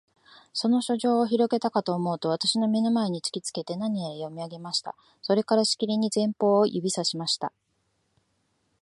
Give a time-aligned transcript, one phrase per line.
[0.51, 4.95] その書状をひろげたかとおもうと、私の眼の前に突きつけて、何やら読み上げました。
[5.21, 7.53] それから、しきりに前方を指さしました。